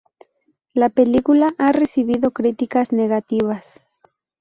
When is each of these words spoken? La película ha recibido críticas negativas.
La 0.73 0.89
película 0.89 1.53
ha 1.59 1.71
recibido 1.71 2.31
críticas 2.31 2.91
negativas. 2.91 3.83